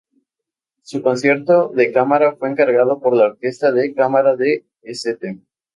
Su 0.81 1.03
Concierto 1.03 1.67
de 1.75 1.91
Cámara 1.91 2.35
fue 2.35 2.49
encargado 2.49 2.99
por 2.99 3.15
la 3.15 3.25
Orquesta 3.25 3.71
de 3.71 3.93
Cámara 3.93 4.35
de 4.35 4.65
St. 4.81 5.41